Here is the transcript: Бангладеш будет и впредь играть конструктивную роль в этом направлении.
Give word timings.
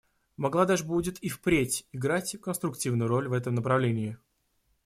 Бангладеш 0.35 0.81
будет 0.83 1.19
и 1.21 1.29
впредь 1.29 1.85
играть 1.91 2.35
конструктивную 2.41 3.07
роль 3.07 3.27
в 3.27 3.33
этом 3.33 3.53
направлении. 3.53 4.17